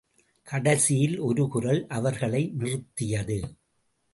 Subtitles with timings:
[0.47, 3.39] கடைசியில் ஒரு குரல் அவர்களை நிறுத்தியது.